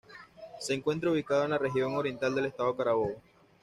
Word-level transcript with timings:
Se 0.59 0.73
encuentra 0.73 1.11
ubicado 1.11 1.43
en 1.43 1.51
la 1.51 1.59
"Región 1.59 1.93
Oriental" 1.95 2.33
del 2.33 2.47
Estado 2.47 2.75
Carabobo. 2.75 3.21